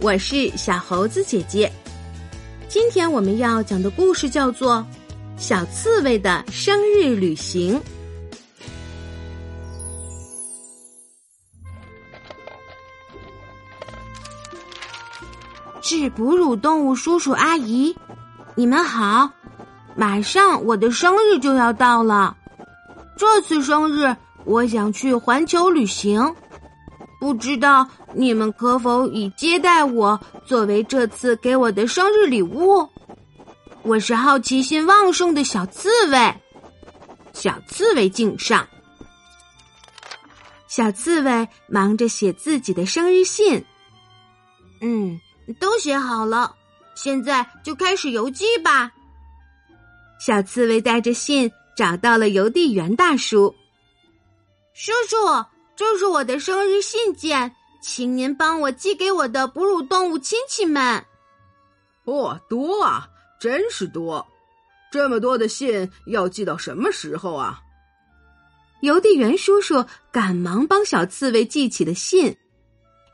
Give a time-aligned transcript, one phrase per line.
[0.00, 1.70] 我是小猴子姐姐。
[2.68, 4.76] 今天我们要讲的故事叫做
[5.36, 7.80] 《小刺猬的生日旅行》。
[15.80, 17.96] 致哺乳动物叔叔阿姨，
[18.54, 19.28] 你们好！
[19.96, 22.36] 马上我的生日就要到了，
[23.16, 26.32] 这次生日我想去环球旅行。
[27.18, 32.88] 不知道你们可否以接待我作为这次给我的生日礼物？
[33.82, 36.34] 我是好奇心旺盛的小刺猬，
[37.32, 38.66] 小刺猬敬上。
[40.68, 43.64] 小刺猬忙着写自己的生日信。
[44.80, 45.18] 嗯，
[45.58, 46.54] 都写好了，
[46.94, 48.92] 现在就开始邮寄吧。
[50.20, 53.52] 小刺猬带着信找到了邮递员大叔，
[54.72, 55.16] 叔叔。
[55.78, 61.04] 这是我的生日信件，请您帮我寄给我的哺乳动物亲戚们。
[62.02, 63.08] 哦，多啊，
[63.40, 64.26] 真是多！
[64.90, 67.60] 这么多的信要寄到什么时候啊？
[68.80, 72.36] 邮递员叔叔赶忙帮小刺猬寄起了信，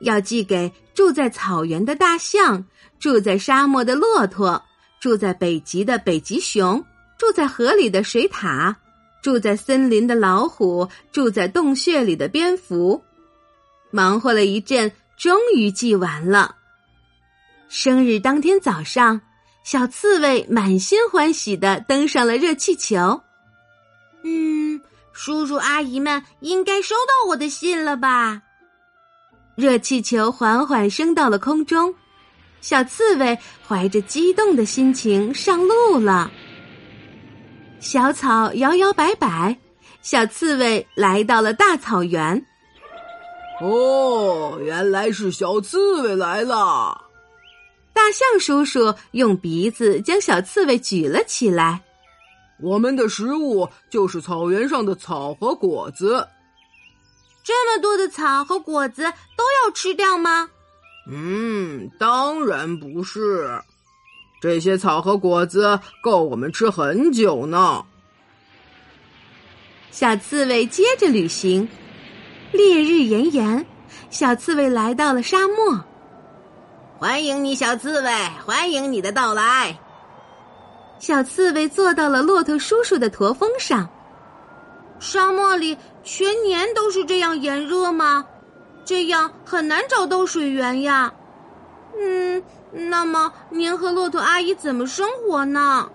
[0.00, 2.64] 要寄给住在草原的大象，
[2.98, 4.64] 住在沙漠的骆驼，
[5.00, 6.82] 住在北极的北极熊，
[7.18, 8.74] 住在河里的水獭。
[9.24, 13.02] 住在森林的老虎，住在洞穴里的蝙蝠，
[13.90, 16.56] 忙活了一阵，终于寄完了。
[17.70, 19.22] 生日当天早上，
[19.64, 23.22] 小刺猬满心欢喜的登上了热气球。
[24.24, 24.78] 嗯，
[25.14, 28.42] 叔叔阿姨们应该收到我的信了吧？
[29.54, 31.94] 热气球缓缓升到了空中，
[32.60, 36.30] 小刺猬怀着激动的心情上路了。
[37.84, 39.54] 小草摇摇摆摆，
[40.00, 42.42] 小刺猬来到了大草原。
[43.60, 46.98] 哦，原来是小刺猬来了！
[47.92, 51.82] 大象叔叔用鼻子将小刺猬举了起来。
[52.58, 56.26] 我们的食物就是草原上的草和果子。
[57.44, 60.48] 这么多的草和果子都要吃掉吗？
[61.06, 63.60] 嗯，当然不是。
[64.44, 67.82] 这些草和果子够我们吃很久呢。
[69.90, 71.66] 小刺猬接着旅行，
[72.52, 73.64] 烈日炎炎，
[74.10, 75.82] 小刺猬来到了沙漠。
[76.98, 78.10] 欢迎你，小刺猬，
[78.44, 79.78] 欢迎你的到来。
[80.98, 83.88] 小刺猬坐到了骆驼叔叔的驼峰上。
[84.98, 88.22] 沙漠里全年都是这样炎热吗？
[88.84, 91.10] 这样很难找到水源呀。
[92.36, 92.90] 嗯。
[92.90, 95.88] 那么，您和骆驼阿姨怎么生活呢？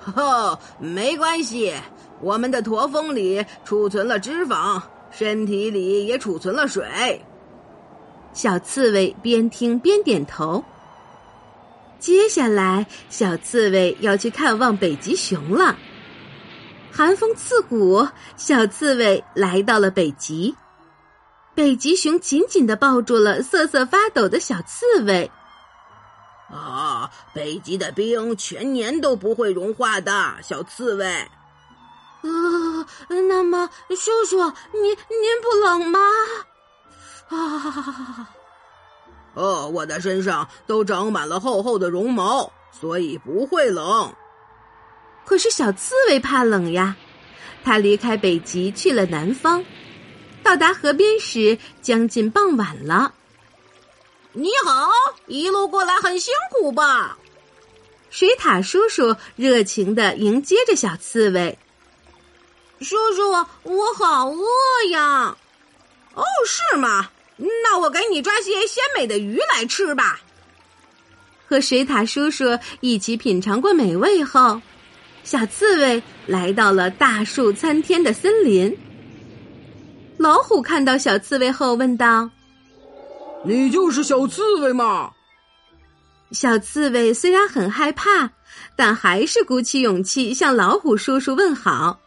[0.16, 1.74] 哦，没关系，
[2.20, 4.80] 我们的驼峰里储存了脂肪，
[5.10, 7.22] 身体里也储存了水。
[8.32, 10.64] 小刺猬边听边点头。
[11.98, 15.76] 接下来，小刺猬要去看望北极熊了。
[16.90, 20.56] 寒风刺骨，小刺猬来到了北极。
[21.60, 25.30] 北极熊紧紧的抱住了瑟瑟发抖的小刺猬。
[26.50, 31.06] 啊，北极的冰全年都不会融化的，小刺猬。
[32.22, 32.86] 呃，
[33.28, 34.38] 那么叔叔，
[34.72, 35.98] 您您不冷吗？
[37.28, 38.30] 啊，
[39.34, 44.14] 哦，我的身上都长满了厚厚的绒毛，所以不会冷。
[45.26, 46.96] 可是小刺猬怕冷呀，
[47.62, 49.62] 它离开北极去了南方，
[50.50, 53.14] 到达河边时将近傍晚了。
[54.32, 54.90] 你好，
[55.28, 57.16] 一路过来很辛苦吧？
[58.10, 61.56] 水獭叔叔热情的迎接着小刺猬。
[62.80, 63.30] 叔叔，
[63.62, 64.44] 我好饿
[64.90, 65.36] 呀！
[66.14, 67.08] 哦，是吗？
[67.36, 70.18] 那我给你抓些鲜美的鱼来吃吧。
[71.46, 74.60] 和水獭叔叔一起品尝过美味后，
[75.22, 78.76] 小刺猬来到了大树参天的森林。
[80.20, 82.28] 老虎看到小刺猬后问道。
[83.42, 85.10] 你就是小刺猬吗？
[86.32, 88.30] 小刺猬虽然很害怕，
[88.76, 91.98] 但还是鼓起勇气向老虎叔叔问好。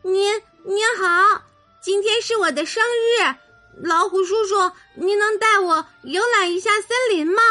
[0.00, 0.32] 您
[0.64, 1.42] 您好，
[1.82, 3.34] 今天是我的生日，
[3.82, 4.54] 老虎叔叔，
[4.94, 7.42] 您能带我游览一下森林吗？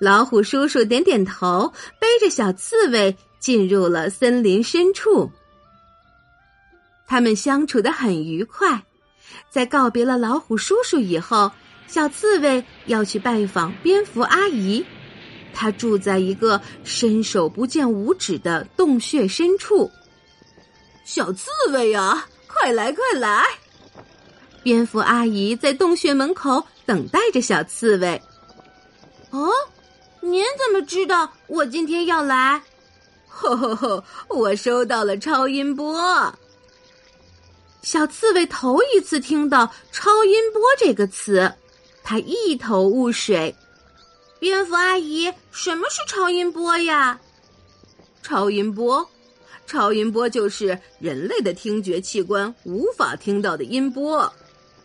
[0.00, 5.28] 老虎叔叔点点头，背着小刺猬进入了森林深处。
[7.14, 8.82] 他们相处的很愉快。
[9.48, 11.48] 在告别了老虎叔叔以后，
[11.86, 14.84] 小刺猬要去拜访蝙蝠阿姨。
[15.52, 19.88] 她住在一个伸手不见五指的洞穴深处。
[21.04, 23.44] 小刺猬呀，快来快来！
[24.64, 28.20] 蝙蝠阿姨在洞穴门口等待着小刺猬。
[29.30, 29.48] 哦，
[30.20, 32.60] 您怎么知道我今天要来？
[33.28, 34.04] 吼吼吼！
[34.30, 36.36] 我收到了超音波。
[37.84, 41.52] 小刺猬头一次听到“超音波”这个词，
[42.02, 43.54] 它一头雾水。
[44.38, 47.20] 蝙蝠阿姨，什么是超音波呀？
[48.22, 49.06] 超音波，
[49.66, 54.32] 超音波就是人类的听觉器官无法听到的音波，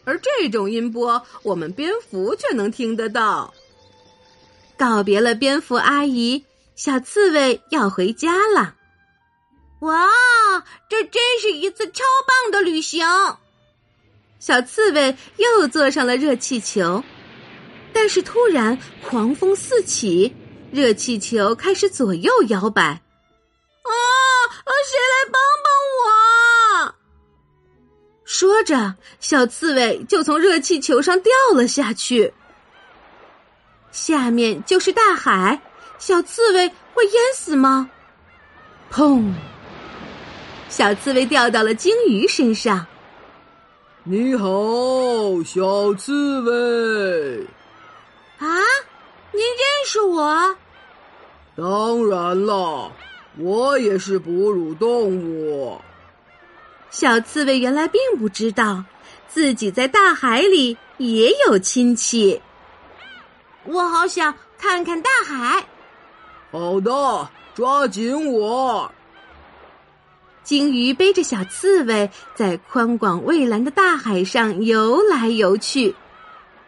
[0.04, 3.54] 而这种音波我们蝙蝠却能听得到。
[4.78, 6.44] 告别了蝙蝠阿姨，
[6.76, 8.76] 小刺猬要回家了。
[9.80, 10.08] 哇，
[10.90, 13.06] 这真是一次超棒的旅行！
[14.40, 17.04] 小刺猬又坐上了热气球，
[17.94, 18.78] 但是突然
[19.08, 20.36] 狂风四起，
[20.72, 22.84] 热气球开始左右摇摆。
[22.84, 23.02] 啊！
[24.86, 25.72] 谁来帮帮
[26.88, 26.96] 我？
[28.26, 32.34] 说着，小刺猬就从热气球上掉了下去。
[33.92, 35.62] 下面就是大海，
[36.00, 37.90] 小刺猬会淹死吗？
[38.92, 39.34] 砰！
[40.70, 42.86] 小刺猬掉到了鲸鱼身上。
[44.04, 44.48] 你好，
[45.44, 47.44] 小刺猬。
[48.38, 48.48] 啊，
[49.34, 50.56] 您认识我？
[51.56, 52.92] 当然了，
[53.38, 55.82] 我也是哺乳动物。
[56.90, 58.84] 小刺猬原来并不知道，
[59.28, 62.42] 自己在大海里也有亲戚。
[63.66, 65.66] 我好想看看大海。
[66.52, 68.90] 好的，抓紧我。
[70.50, 75.94] 鲸鱼背着小刺猬在宽广蔚蓝的大海上游来游去，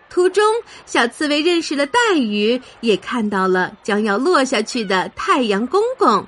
[0.07, 0.43] 途中
[0.85, 6.23] 小刺猬认识了带鱼，也看到了将要落下去的太阳公公。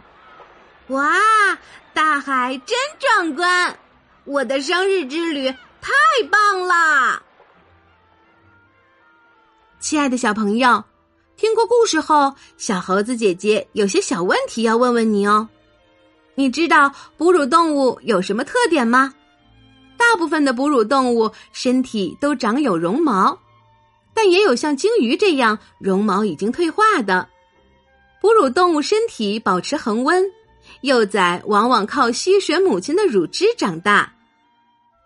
[0.87, 1.15] 哇，
[1.93, 3.77] 大海真壮观！
[4.23, 5.47] 我的生日之旅
[5.79, 5.91] 太
[6.31, 7.21] 棒啦！
[9.79, 10.83] 亲爱的小朋友，
[11.37, 15.47] 听过故事后，小猴子姐姐有些小问题要问问你哦。
[16.35, 19.13] 你知道哺乳动物有什么特点吗？
[19.97, 23.37] 大部分的哺乳动物身体都长有绒毛，
[24.13, 27.27] 但也有像鲸鱼这样绒毛已经退化的。
[28.19, 30.23] 哺乳动物身体保持恒温，
[30.81, 34.11] 幼崽往往靠吸吮母亲的乳汁长大。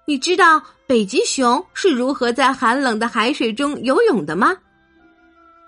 [0.08, 4.56] 你知道北极熊是如何在寒冷的海水中游泳的吗？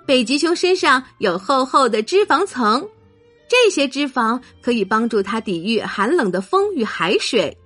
[0.07, 2.87] 北极熊身上有厚厚的脂肪层。
[3.49, 7.57] 这些脂肪可以帮助它抵御寒冷的风与海水，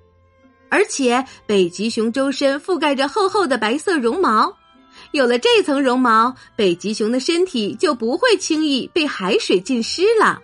[0.70, 4.58] 而且北极熊周身覆盖着厚厚的白色绒毛。
[5.12, 10.40] 有了这层绒毛，北极熊的身体就不会轻易被海水浸湿了。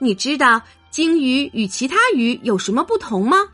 [0.00, 0.60] 你知道
[0.90, 3.48] 鲸鱼与其他鱼有什么不同吗？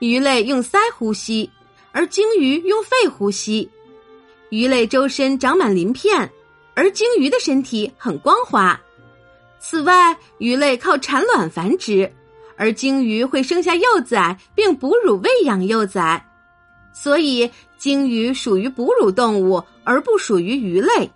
[0.00, 1.48] 鱼类用鳃呼吸，
[1.92, 3.70] 而鲸鱼用肺呼吸。
[4.48, 6.28] 鱼类周身长满鳞片，
[6.74, 8.80] 而鲸鱼的身体很光滑。
[9.60, 12.10] 此外，鱼类靠产卵繁殖，
[12.56, 16.24] 而鲸鱼会生下幼崽并哺乳喂养幼崽，
[16.94, 21.10] 所以鲸鱼属于哺乳动物，而不属于鱼类。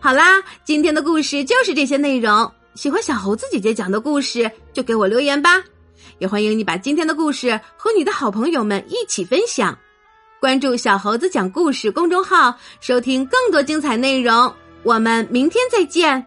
[0.00, 2.50] 好啦，今天的故事就是这些内容。
[2.74, 5.62] 喜欢小猴子姐姐讲的故事，就给我留言吧。
[6.18, 9.76] 也欢迎你把今天的故事和你的好朋友们一起分享。
[10.40, 14.54] 关注“小猴子讲故事”公众号，收听更多精彩内容。
[14.84, 16.24] 我们明天再见。